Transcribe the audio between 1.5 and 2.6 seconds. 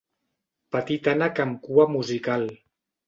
cua musical.